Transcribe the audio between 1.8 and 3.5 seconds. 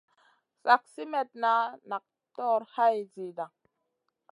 nak tog hay zida.